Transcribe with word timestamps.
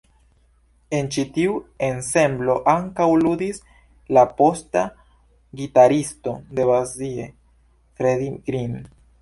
En 0.99 1.09
ĉi 1.15 1.25
tiu 1.35 1.51
ensemblo 1.87 2.55
ankaŭ 2.73 3.07
ludis 3.25 3.61
la 4.19 4.25
posta 4.41 4.83
gitaristo 5.63 6.37
de 6.61 6.69
Basie, 6.73 7.31
Freddie 8.01 8.35
Green. 8.51 8.79